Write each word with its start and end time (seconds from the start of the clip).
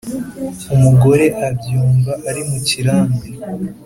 umugore 0.75 1.25
abyumva 1.47 2.11
ari 2.29 2.41
mu 2.49 2.57
kirambi 2.67 3.27